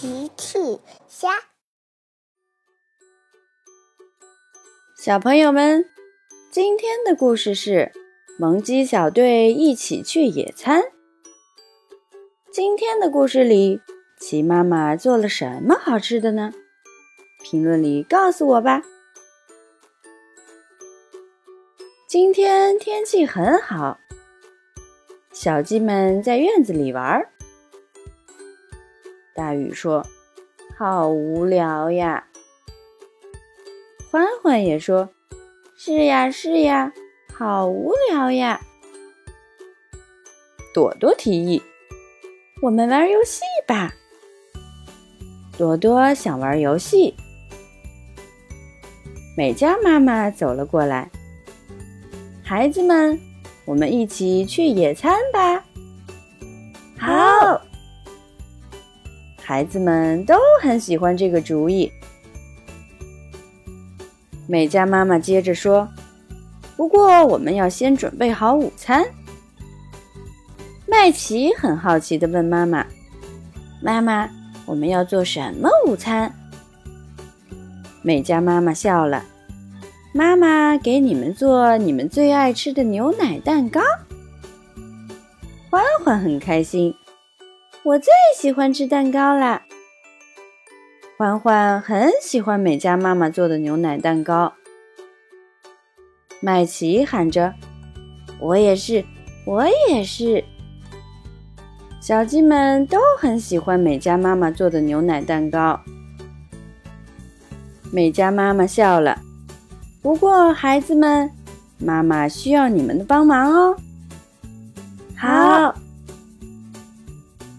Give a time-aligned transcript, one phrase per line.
[0.00, 0.78] 奇趣
[1.08, 1.28] 虾，
[4.96, 5.84] 小朋友们，
[6.52, 7.90] 今天的故事是
[8.38, 10.84] 萌鸡小队一起去野餐。
[12.52, 13.80] 今天的故事里，
[14.20, 16.52] 奇妈妈做了什么好吃的呢？
[17.42, 18.84] 评论里告诉我吧。
[22.06, 23.98] 今天天气很好，
[25.32, 27.32] 小鸡们在院子里玩儿。
[29.38, 30.04] 大雨说
[30.76, 32.26] ：“好无聊呀。”
[34.10, 35.10] 欢欢也说
[35.78, 36.92] ：“是呀，是呀，
[37.32, 38.60] 好无聊呀。”
[40.74, 41.62] 朵朵提议
[42.62, 43.94] ：“我们玩游戏吧。”
[45.56, 47.14] 朵朵想玩游戏。
[49.36, 51.08] 美嘉妈妈走了过来
[52.42, 53.16] ：“孩子们，
[53.66, 55.64] 我们一起去野餐吧。”
[59.48, 61.90] 孩子们都很喜欢这个主意。
[64.46, 65.88] 美嘉妈妈接着说
[66.76, 69.02] ：“不过我们要先准备好午餐。”
[70.86, 72.84] 麦琪很好奇的问妈妈
[73.82, 74.28] ：“妈妈，
[74.66, 76.30] 我们要做什么午餐？”
[78.04, 79.24] 美嘉妈妈笑了
[80.12, 83.80] ：“妈妈给你们做你们最爱吃的牛奶蛋糕。”
[85.70, 86.94] 欢欢很开心。
[87.88, 89.62] 我最喜欢吃蛋糕啦！
[91.16, 94.52] 欢欢很喜欢美嘉妈妈做的牛奶蛋糕。
[96.40, 97.54] 麦琪喊着
[98.40, 99.02] ：“我也是，
[99.46, 100.44] 我也是。”
[101.98, 105.80] 小鸡们都很喜欢美嘉妈妈做的牛奶蛋糕。
[107.90, 109.18] 美嘉妈妈笑了
[110.02, 111.30] ：“不过，孩子们，
[111.78, 113.74] 妈妈需要你们的帮忙哦。”
[115.16, 115.74] 好。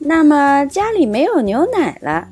[0.01, 2.27] 那么家里没有牛奶了，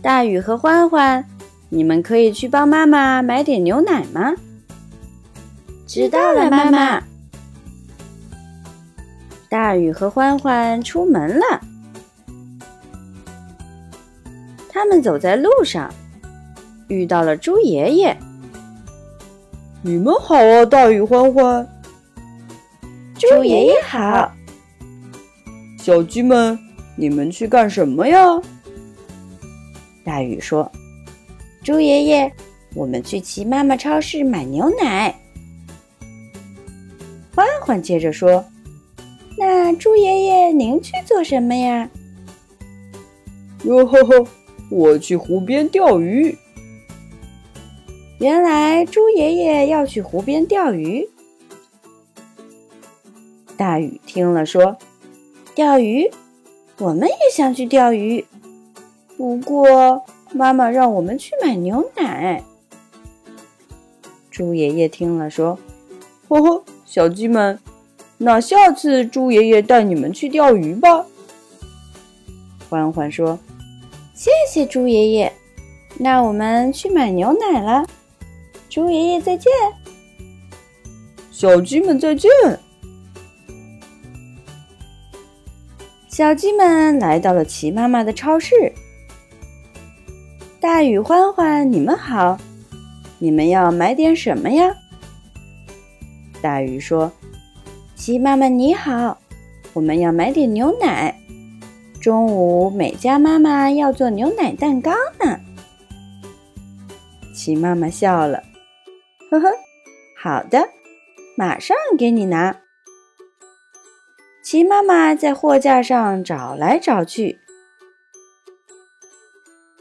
[0.00, 1.24] 大雨和欢欢，
[1.68, 4.34] 你们可以去帮妈妈买点牛奶吗？
[5.86, 7.02] 知道了，妈妈。
[9.48, 11.60] 大雨和欢欢出门了，
[14.68, 15.92] 他们走在路上，
[16.88, 18.16] 遇到了猪爷爷。
[19.82, 21.68] 你们好啊，大雨欢欢。
[23.14, 24.32] 猪爷爷好，
[25.78, 26.58] 小鸡们。
[26.96, 28.40] 你们去干什么呀？
[30.02, 30.70] 大雨说
[31.62, 32.32] ：“猪爷爷，
[32.74, 35.14] 我们去齐妈妈超市买牛奶。”
[37.34, 38.44] 欢欢接着说
[39.36, 41.90] ：“那猪爷爷您去做什么呀？”
[43.64, 44.26] 哟呵呵，
[44.70, 46.38] 我去湖边钓鱼。
[48.20, 51.06] 原来猪爷爷要去湖边钓鱼。
[53.56, 54.78] 大雨听了说
[55.54, 56.10] ：“钓鱼。”
[56.78, 58.24] 我们也想去钓鱼，
[59.16, 62.42] 不过妈妈让我们去买牛奶。
[64.30, 65.58] 猪爷爷听了说
[66.28, 67.58] ：“呵呵，小鸡们，
[68.18, 71.06] 那下次猪爷爷带你们去钓鱼吧。”
[72.68, 73.38] 欢欢说
[74.14, 75.32] ：“谢谢猪爷爷，
[75.98, 77.86] 那我们去买牛奶了。”
[78.68, 79.50] 猪爷爷再见，
[81.30, 82.30] 小鸡们再见。
[86.16, 88.72] 小鸡们来到了齐妈妈的超市。
[90.58, 92.38] 大雨、欢欢，你们好，
[93.18, 94.74] 你们要买点什么呀？
[96.40, 97.12] 大雨说
[97.94, 99.18] ：“齐妈妈你好，
[99.74, 101.14] 我们要买点牛奶。
[102.00, 105.38] 中午美嘉妈妈要做牛奶蛋糕呢。”
[107.36, 108.42] 齐妈妈笑了，
[109.30, 109.48] 呵呵，
[110.18, 110.66] 好的，
[111.36, 112.56] 马上给你拿。
[114.46, 117.40] 齐妈妈在货架上找来找去，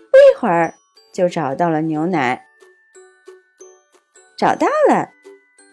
[0.09, 0.74] 不一会儿
[1.14, 2.48] 就找到了牛奶。
[4.36, 5.12] 找到了，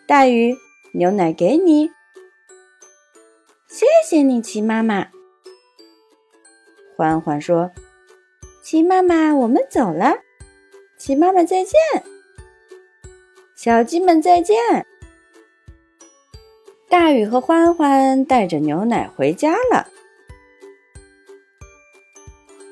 [0.06, 0.54] 大鱼，
[0.92, 1.90] 牛奶给你。
[3.66, 5.08] 谢谢你，齐妈妈。
[6.94, 7.70] 欢欢说
[8.62, 10.18] ：“齐妈妈，我们走了。
[10.98, 11.80] 齐妈妈再见，
[13.56, 14.86] 小鸡们再见。”
[16.92, 19.86] 大雨和欢欢带着牛奶回家了。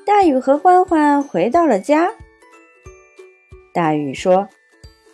[0.05, 2.07] 大雨和欢欢回到了家。
[3.73, 4.47] 大雨说：“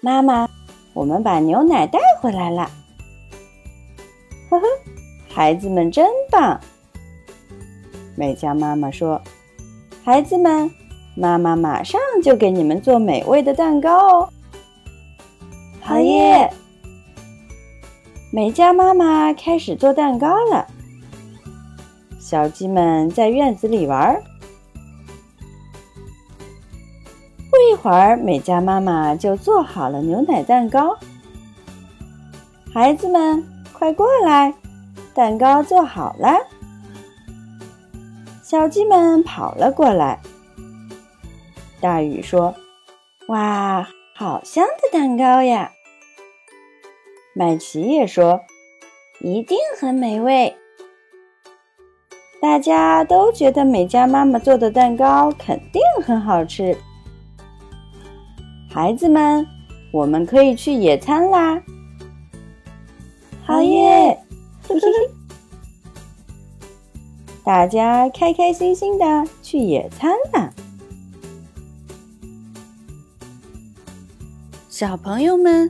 [0.03, 0.49] 妈妈，
[0.93, 2.69] 我们把牛奶带回来了。”
[4.51, 4.67] 呵呵，
[5.33, 6.59] 孩子们真棒。
[8.17, 9.21] 美嘉妈妈说
[10.03, 10.69] ：“孩子们，
[11.15, 14.29] 妈妈马上就给你们做美味的蛋糕哦。”
[15.79, 16.51] 好耶！
[18.29, 20.67] 美嘉妈妈开始做蛋糕了。
[22.19, 24.21] 小鸡们在院子里玩。
[27.49, 30.97] 不一会儿，美嘉妈妈就做好了牛奶蛋糕。
[32.73, 34.53] 孩子们，快过来，
[35.13, 36.37] 蛋糕做好了。
[38.43, 40.19] 小鸡们跑了过来。
[41.79, 42.53] 大雨说
[43.29, 45.71] ：“哇，好香的蛋糕呀！”
[47.37, 48.41] 麦琪也说
[49.21, 50.55] ：“一定很美味。”
[52.41, 56.75] 大家都觉得美嘉妈妈做的蛋糕肯定很好吃。
[58.67, 59.45] 孩子们，
[59.93, 61.61] 我们可以去野餐啦！
[63.45, 64.17] 好耶！
[67.45, 69.05] 大家开开心心的
[69.43, 70.51] 去野餐啦！
[74.69, 75.69] 小朋友们。